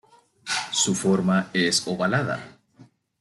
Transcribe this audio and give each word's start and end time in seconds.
Su 0.71 0.95
forma 0.95 1.51
es 1.53 1.83
ovalada. 1.87 2.57